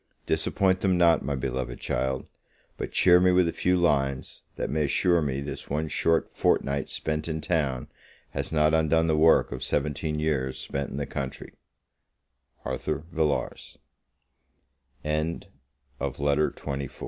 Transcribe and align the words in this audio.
Disappointment 0.25 0.81
them 0.81 0.97
not, 0.97 1.23
my 1.23 1.35
beloved 1.35 1.79
child; 1.79 2.25
but 2.75 2.91
cheer 2.91 3.19
me 3.19 3.31
with 3.31 3.47
a 3.47 3.53
few 3.53 3.77
lines, 3.77 4.41
that 4.55 4.71
may 4.71 4.85
assure 4.85 5.21
me, 5.21 5.41
this 5.41 5.69
one 5.69 5.87
short 5.89 6.31
fortnight 6.35 6.89
spent 6.89 7.27
in 7.27 7.39
town 7.39 7.87
has 8.31 8.51
not 8.51 8.73
undone 8.73 9.05
the 9.05 9.15
work 9.15 9.51
of 9.51 9.63
seventeen 9.63 10.17
years 10.17 10.57
spent 10.57 10.89
in 10.89 10.97
the 10.97 11.05
country. 11.05 11.51
ARTHUR 12.65 13.03
VILLARS. 13.11 13.77
LETTER 15.03 15.45
XXV 15.45 15.47
EVELINA 16.01 16.49
TO 16.55 16.65
THE 16.65 16.77
REV. 16.87 16.99